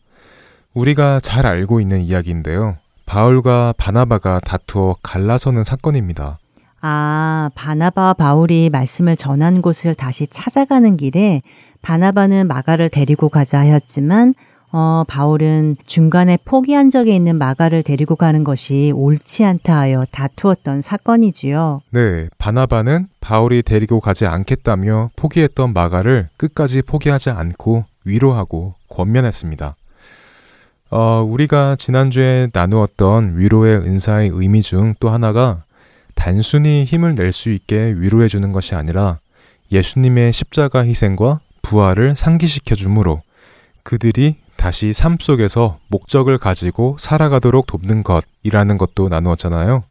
[0.75, 2.77] 우리가 잘 알고 있는 이야기인데요.
[3.07, 6.37] 바울과 바나바가 다투어 갈라서는 사건입니다.
[6.83, 11.41] 아, 바나바와 바울이 말씀을 전한 곳을 다시 찾아가는 길에
[11.81, 14.33] 바나바는 마가를 데리고 가자 하였지만
[14.73, 21.81] 어, 바울은 중간에 포기한 적이 있는 마가를 데리고 가는 것이 옳지 않다 하여 다투었던 사건이지요.
[21.89, 29.75] 네, 바나바는 바울이 데리고 가지 않겠다며 포기했던 마가를 끝까지 포기하지 않고 위로하고 권면했습니다.
[30.91, 35.63] 어, 우리가 지난주에 나누었던 위로의 은사의 의미 중 또 하나가
[36.15, 39.19] 단순히 힘을 낼 수 있게 위로해 주는 것이 아니라
[39.71, 41.39] 예수님의 십자가 희생과
[41.71, 43.21] 부활을 상기시켜 주므로
[43.83, 49.83] 그들이 다시 삶 속에서 목적을 가지고 살아가도록 돕는 것이라는 것도 나누었잖아요.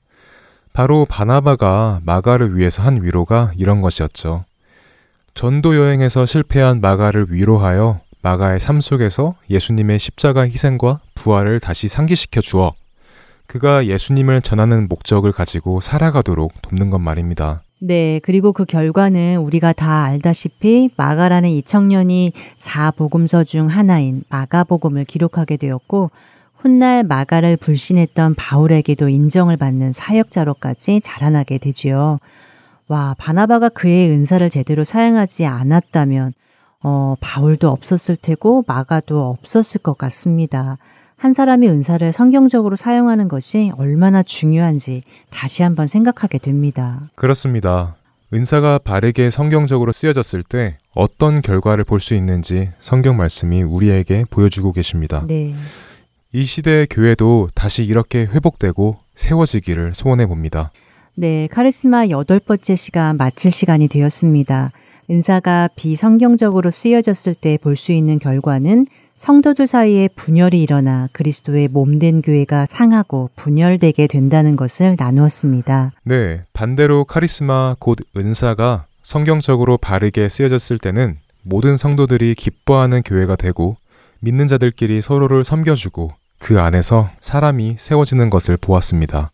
[0.74, 4.44] 바로 바나바가 마가를 위해서 한 위로가 이런 것이었죠.
[5.32, 12.74] 전도 여행에서 실패한 마가를 위로하여 마가의 삶 속에서 예수님의 십자가 희생과 부활을 다시 상기시켜 주어
[13.46, 17.62] 그가 예수님을 전하는 목적을 가지고 살아가도록 돕는 것 말입니다.
[17.82, 25.56] 네, 그리고 그 결과는 우리가 다 알다시피 마가라는 이 청년이 사복음서 중 하나인 마가복음을 기록하게
[25.56, 26.10] 되었고
[26.56, 32.18] 훗날 마가를 불신했던 바울에게도 인정을 받는 사역자로까지 자라나게 되지요.
[32.88, 36.34] 와, 바나바가 그의 은사를 제대로 사용하지 않았다면
[36.82, 40.76] 어, 바울도 없었을 테고 마가도 없었을 것 같습니다.
[41.20, 47.10] 한 사람이 은사를 성경적으로 사용하는 것이 얼마나 중요한지 다시 한번 생각하게 됩니다.
[47.14, 47.94] 그렇습니다.
[48.32, 55.22] 은사가 바르게 성경적으로 쓰여졌을 때 어떤 결과를 볼 수 있는지 성경 말씀이 우리에게 보여주고 계십니다.
[55.26, 55.54] 네.
[56.32, 60.70] 이 시대의 교회도 다시 이렇게 회복되고 세워지기를 소원해 봅니다.
[61.16, 64.70] 네, 카리스마 여덟 번째 시간 마칠 시간이 되었습니다.
[65.10, 68.86] 은사가 비성경적으로 쓰여졌을 때 볼 수 있는 결과는
[69.20, 75.92] 성도들 사이에 분열이 일어나 그리스도의 몸된 교회가 상하고 분열되게 된다는 것을 나누었습니다.
[76.04, 83.76] 네, 반대로 카리스마 곧 은사가 성경적으로 바르게 쓰여졌을 때는 모든 성도들이 기뻐하는 교회가 되고
[84.20, 89.32] 믿는 자들끼리 서로를 섬겨주고 그 안에서 사람이 세워지는 것을 보았습니다.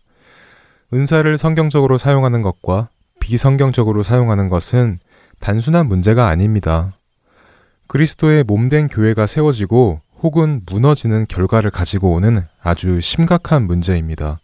[0.93, 2.89] 은사를 성경적으로 사용하는 것과
[3.21, 4.99] 비성경적으로 사용하는 것은
[5.39, 6.96] 단순한 문제가 아닙니다.
[7.89, 14.39] 그리스도의 몸된 교회가 세워지고 혹은 무너지는 결과를 가지고 오는 아주 심각한 문제입니다.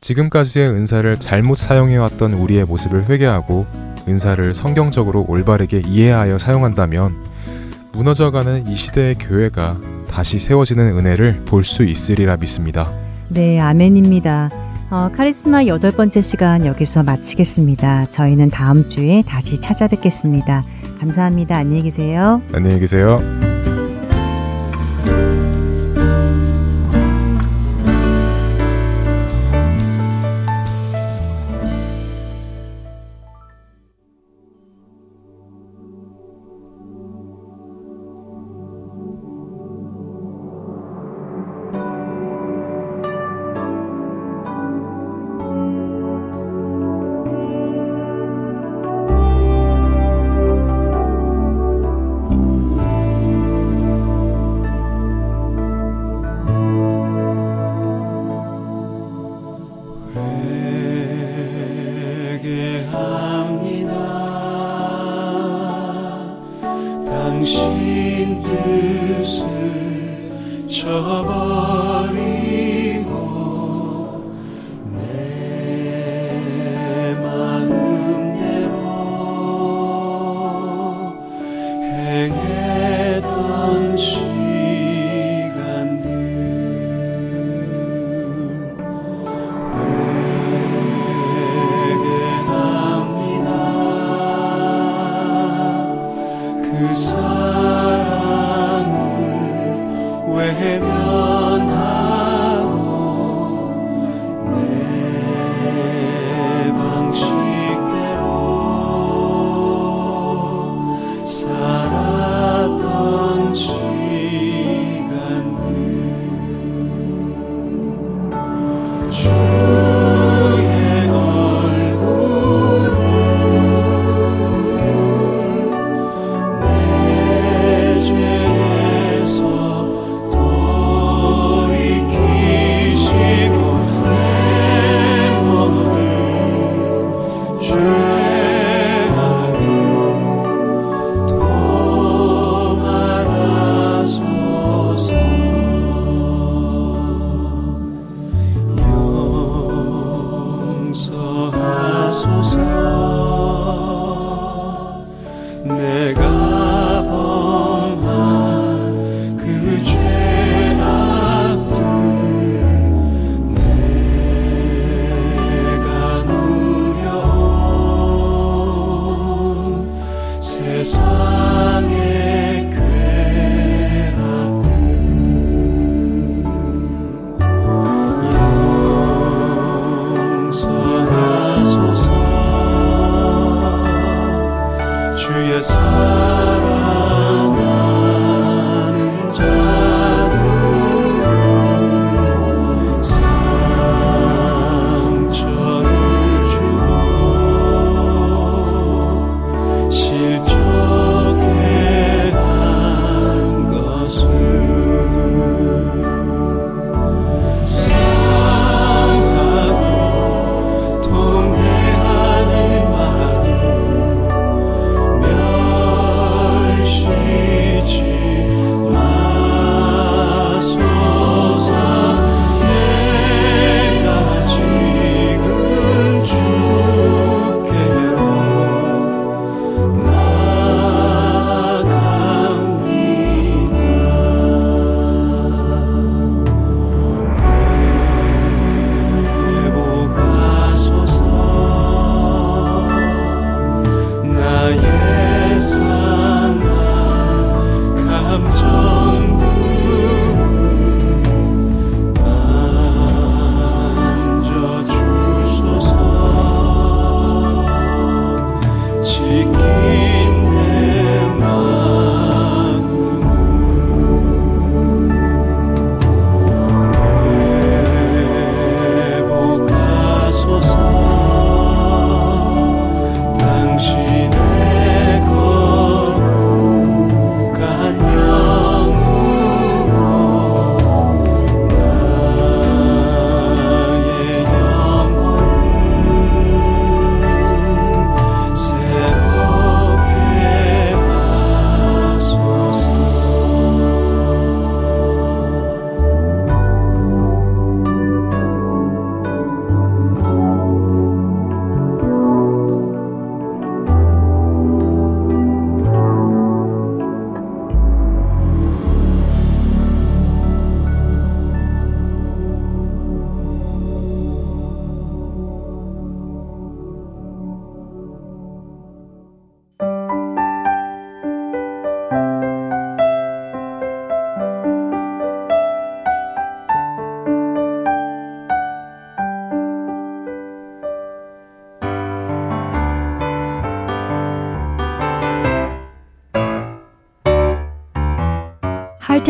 [0.00, 3.66] 지금까지의 은사를 잘못 사용해왔던 우리의 모습을 회개하고
[4.06, 7.16] 은사를 성경적으로 올바르게 이해하여 사용한다면
[7.92, 9.78] 무너져가는 이 시대의 교회가
[10.10, 12.90] 다시 세워지는 은혜를 볼 수 있으리라 믿습니다.
[13.28, 14.50] 네, 아멘입니다.
[14.90, 18.10] 어, 카리스마 여덟 번째 시간 여기서 마치겠습니다.
[18.10, 20.62] 저희는 다음 주에 다시 찾아뵙겠습니다.
[21.00, 21.56] 감사합니다.
[21.56, 22.42] 안녕히 계세요.
[22.52, 23.20] 안녕히 계세요.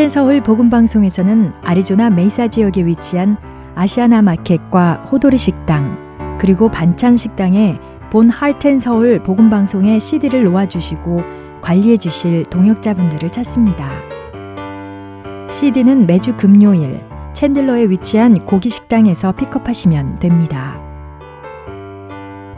[0.05, 3.39] 할텐 서울 복음 방송에서는 아리조나 메이사 지역에 위치한
[3.75, 7.79] 아시아나 마켓과 호도리 식당 그리고 반찬 식당에
[8.11, 11.23] 본 할텐 서울 복음 방송의 CD를 놓아 주시고
[11.63, 13.89] 관리해 주실 동역자분들을 찾습니다.
[15.49, 17.01] CD는 매주 금요일
[17.33, 20.83] 챈들러에 위치한 고기 식당에서 픽업하시면 됩니다.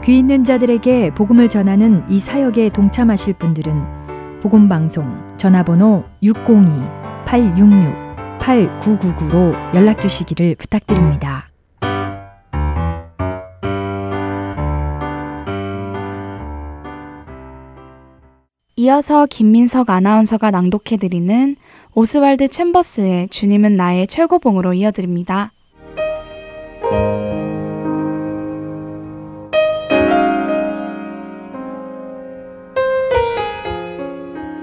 [0.03, 10.01] 귀 있는 자들에게 복음을 전하는 이 사역에 동참하실 분들은 복음 방송 전화번호 602 866-8999로 연락
[10.01, 11.51] 주시기를 부탁드립니다.
[18.77, 21.57] 이어서 김민석 아나운서가 낭독해드리는
[21.95, 25.51] 오스왈드 챔버스의 주님은 나의 최고봉으로 이어드립니다.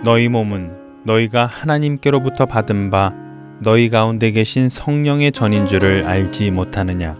[0.05, 0.74] 너희 몸은
[1.05, 3.13] 너희가 하나님께로부터 받은 바
[3.61, 7.17] 너희 가운데 계신 성령의 전인 줄을 알지 못하느냐?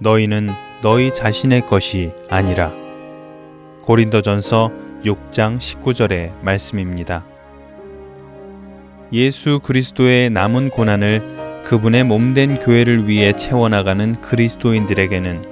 [0.00, 0.50] 너희는
[0.82, 2.72] 너희 자신의 것이 아니라.
[3.82, 4.70] 고린도전서
[5.04, 7.24] 6장 19절의 말씀입니다.
[9.12, 15.44] 예수 그리스도의 남은 고난을 그분의 몸된 교회를 위해 채워나가는 그리스도인들에게는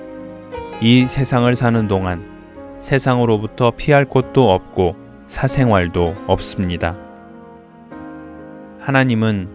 [0.81, 4.97] 이 세상을 사는 동안 세상으로부터 피할 곳도 없고
[5.29, 7.04] 사생활도 없습니다.
[8.85, 9.49] 하나님은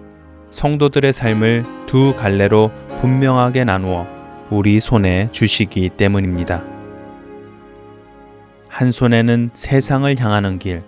[0.49, 4.07] 성도들의 삶을 두 갈래로 분명하게 나누어
[4.49, 6.63] 우리 손에 주시기 때문입니다.
[8.67, 10.81] 한 손에는 세상을 향하는 길,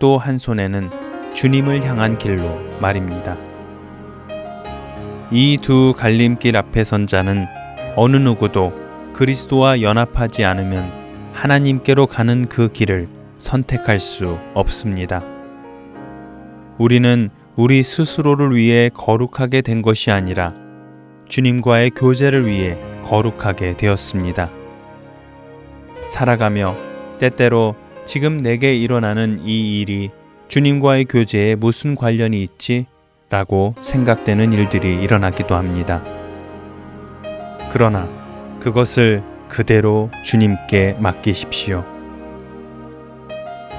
[0.00, 0.90] 또 한 손에는
[1.34, 2.42] 주님을 향한 길로
[2.80, 3.36] 말입니다.
[5.30, 7.46] 이 두 갈림길 앞에 선 자는
[7.94, 8.72] 어느 누구도
[9.12, 10.90] 그리스도와 연합하지 않으면
[11.32, 13.08] 하나님께로 가는 그 길을
[13.38, 15.22] 선택할 수 없습니다.
[16.78, 20.54] 우리는 우리 스스로를 위해 거룩하게 된 것이 아니라
[21.28, 24.50] 주님과의 교제를 위해 거룩하게 되었습니다.
[26.08, 26.74] 살아가며
[27.18, 27.74] 때때로
[28.06, 30.10] 지금 내게 일어나는 이 일이
[30.48, 32.86] 주님과의 교제에 무슨 관련이 있지?
[33.28, 36.02] 라고 생각되는 일들이 일어나기도 합니다.
[37.70, 38.08] 그러나
[38.60, 41.84] 그것을 그대로 주님께 맡기십시오.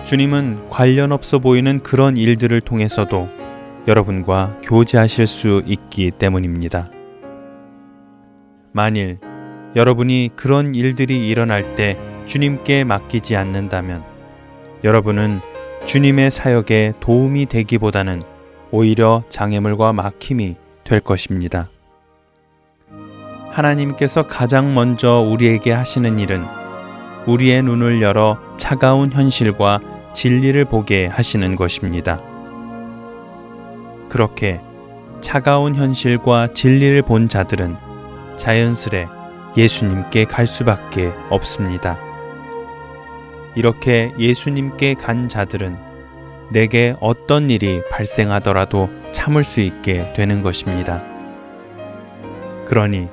[0.06, 3.43] 주님은 관련 없어 보이는 그런 일들을 통해서도
[3.88, 6.90] 여러분과 교제하실 수 있기 때문입니다.
[8.72, 9.20] 만일
[9.76, 14.04] 여러분이 그런 일들이 일어날 때 주님께 맡기지 않는다면
[14.84, 15.42] 여러분은
[15.86, 18.24] 주님의 사역에 도움이 되기보다는
[18.72, 21.70] 오히려 장애물과 막힘이 될 것입니다.
[23.50, 26.44] 하나님께서 가장 먼저 우리에게 하시는 일은
[27.28, 29.80] 우리의 눈을 열어 차가운 현실과
[30.14, 32.33] 진리를 보게 하시는 것입니다.
[34.14, 34.62] 그렇게
[35.22, 37.76] 차가운 현실과 진리를 본 자들은
[38.36, 39.08] 자연스레
[39.58, 41.98] 예수님께 갈 수밖에 없습니다.
[43.56, 45.76] 이렇게 예수님께 간 자들은
[46.52, 51.04] 내게 어떤 일이 발생하더라도 참을 수 있게 되는 것입니다.
[52.68, 53.08] 그러니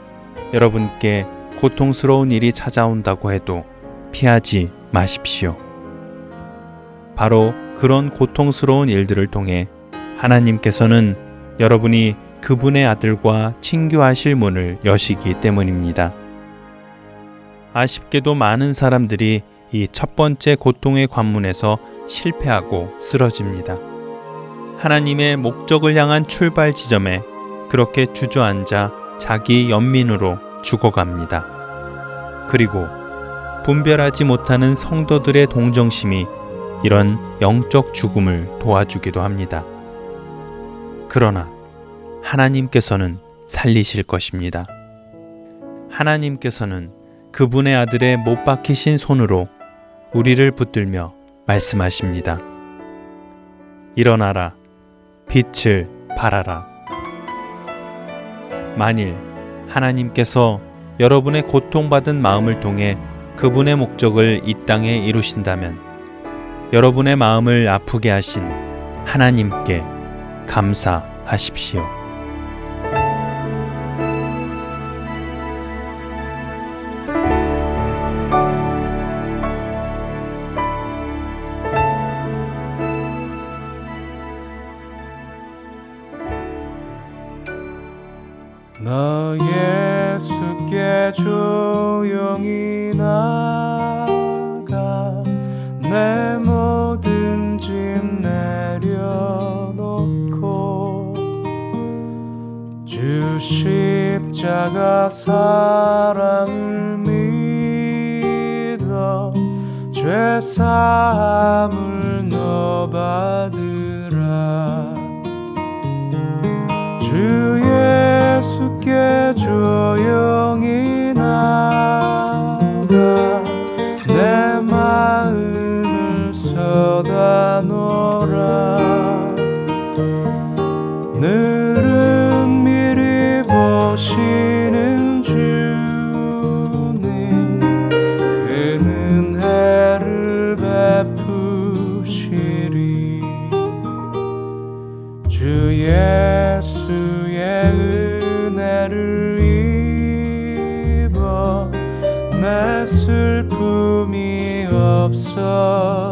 [0.52, 1.24] 여러분께
[1.62, 3.64] 고통스러운 일이 찾아온다고 해도
[4.12, 5.56] 피하지 마십시오.
[7.16, 9.66] 바로 그런 고통스러운 일들을 통해
[10.20, 11.16] 하나님께서는
[11.58, 16.12] 여러분이 그분의 아들과 친교하실 문을 여시기 때문입니다.
[17.72, 19.42] 아쉽게도 많은 사람들이
[19.72, 23.78] 이 첫 번째 고통의 관문에서 실패하고 쓰러집니다.
[24.78, 27.22] 하나님의 목적을 향한 출발 지점에
[27.68, 32.46] 그렇게 주저앉아 자기 연민으로 죽어갑니다.
[32.48, 32.86] 그리고
[33.64, 36.26] 분별하지 못하는 성도들의 동정심이
[36.82, 39.64] 이런 영적 죽음을 도와주기도 합니다.
[41.12, 41.50] 그러나
[42.22, 44.68] 하나님께서는 살리실 것입니다.
[45.90, 46.92] 하나님께서는
[47.32, 49.48] 그분의 아들의 못 박히신 손으로
[50.12, 51.12] 우리를 붙들며
[51.48, 52.38] 말씀하십니다.
[53.96, 54.54] 일어나라,
[55.28, 56.64] 빛을 발하라.
[58.76, 59.16] 만일
[59.68, 60.60] 하나님께서
[61.00, 62.96] 여러분의 고통받은 마음을 통해
[63.36, 65.76] 그분의 목적을 이 땅에 이루신다면
[66.72, 68.44] 여러분의 마음을 아프게 하신
[69.06, 69.99] 하나님께
[70.46, 71.99] 감사하십시오.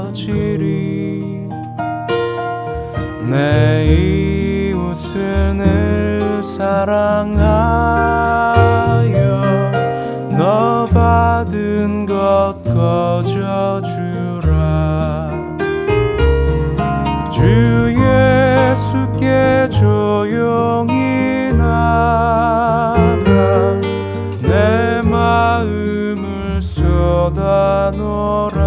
[0.08, 1.48] 없어지리
[3.28, 7.28] 내 이웃을 늘 사랑하여
[10.36, 13.88] 너 받은 것 거저주라.
[17.30, 23.08] 주 예수께 조용히 나가
[24.40, 28.57] 내 마음을 쏟아놓라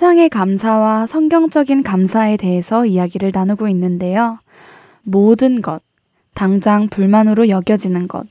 [0.00, 4.38] 세상의 감사와 성경적인 감사에 대해서 이야기를 나누고 있는데요.
[5.02, 5.82] 모든 것,
[6.32, 8.26] 당장 불만으로 여겨지는 것,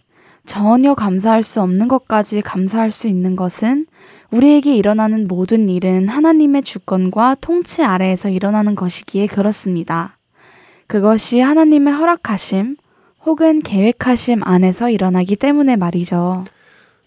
[0.48, 3.86] 전혀 감사할 수 없는 것까지 감사할 수 있는 것은
[4.32, 10.18] 우리에게 일어나는 모든 일은 하나님의 주권과 통치 아래에서 일어나는 것이기에 그렇습니다.
[10.88, 12.78] 그것이 하나님의 허락하심
[13.28, 16.46] 혹은 계획하심 안에서 일어나기 때문에 말이죠.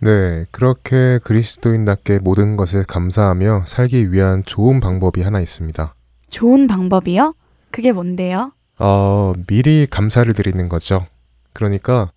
[0.02, 5.94] 네, 그렇게 그리스도인답게 모든 것을 감사하며 살기 위한 좋은 방법이 하나 있습니다.
[6.28, 7.34] 좋은 방법이요?
[7.70, 8.52] 그게 뭔데요?
[8.80, 11.06] 어, 미리 감사를 드리는 거죠.
[11.52, 12.10] 그러니까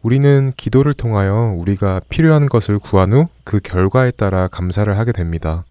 [0.00, 5.64] 우리는 기도를 통하여 우리가 필요한 것을 구한 후 그 결과에 따라 감사를 하게 됩니다.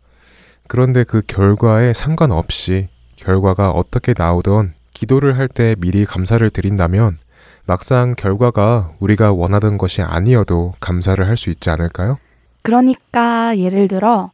[0.68, 2.88] 그런데 그 결과에 상관없이
[3.18, 7.18] 결과가 어떻게 나오던 기도를 할 때 미리 감사를 드린다면
[7.66, 12.18] 막상 결과가 우리가 원하던 것이 아니어도 감사를 할 수 있지 않을까요?
[12.62, 14.32] 그러니까 예를 들어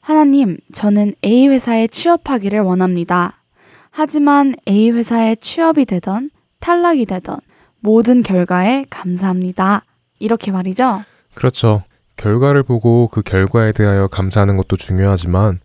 [0.00, 3.40] 하나님, 저는 A 회사에 취업하기를 원합니다.
[3.90, 6.30] 하지만 A 회사에 취업이 되던
[6.60, 7.38] 탈락이 되던
[7.80, 9.82] 모든 결과에 감사합니다.
[10.18, 11.04] 이렇게 말이죠.
[11.34, 11.82] 그렇죠.
[12.16, 15.60] 결과를 보고 그 결과에 대하여 감사하는 것도 중요하지만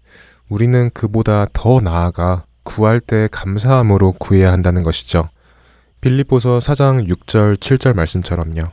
[0.50, 5.30] 우리는 그보다 더 나아가 구할 때 감사함으로 구해야 한다는 것이죠.
[6.02, 8.70] 빌립보서 4장 6절 7절 말씀처럼요.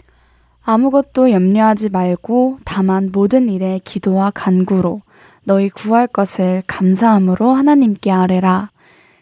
[0.62, 5.02] 아무것도 염려하지 말고 다만 모든 일에 기도와 간구로
[5.44, 8.70] 너희 구할 것을 감사함으로 하나님께 아뢰라.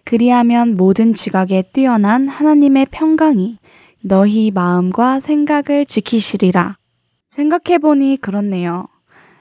[0.05, 3.59] 그리하면 모든 지각에 뛰어난 하나님의 평강이
[4.03, 6.77] 너희 마음과 생각을 지키시리라.
[7.29, 8.87] 생각해보니 그렇네요.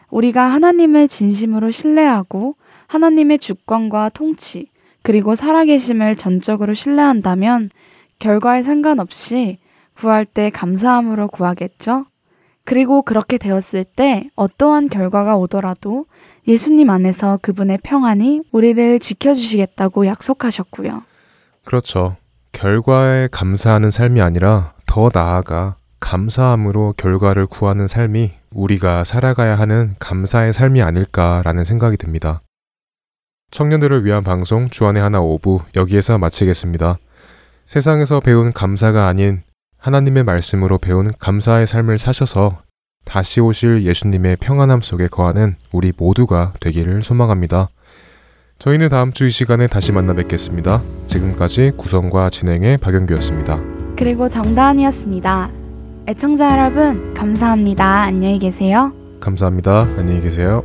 [0.09, 2.55] 우리가 하나님을 진심으로 신뢰하고
[2.87, 4.67] 하나님의 주권과 통치,
[5.01, 7.69] 그리고 살아계심을 전적으로 신뢰한다면
[8.23, 9.57] 결과에 상관없이
[9.95, 12.05] 구할 때 감사함으로 구하겠죠?
[12.63, 16.05] 그리고 그렇게 되었을 때 어떠한 결과가 오더라도
[16.47, 21.03] 예수님 안에서 그분의 평안이 우리를 지켜주시겠다고 약속하셨고요.
[21.65, 22.15] 그렇죠.
[22.53, 30.81] 결과에 감사하는 삶이 아니라 더 나아가 감사함으로 결과를 구하는 삶이 우리가 살아가야 하는 감사의 삶이
[30.81, 32.41] 아닐까라는 생각이 듭니다.
[33.51, 36.99] 청년들을 위한 방송 주안의 하나 오부 여기에서 마치겠습니다.
[37.65, 39.41] 세상에서 배운 감사가 아닌
[39.77, 42.61] 하나님의 말씀으로 배운 감사의 삶을 사셔서
[43.05, 47.69] 다시 오실 예수님의 평안함 속에 거하는 우리 모두가 되기를 소망합니다.
[48.59, 50.81] 저희는 다음 주 이 시간에 다시 만나 뵙겠습니다.
[51.07, 53.59] 지금까지 구성과 진행의 박영규였습니다.
[53.97, 55.51] 그리고 정다은이었습니다.
[56.07, 58.03] 애청자 여러분, 감사합니다.
[58.03, 58.93] 안녕히 계세요.
[59.19, 59.81] 감사합니다.
[59.97, 60.63] 안녕히 계세요.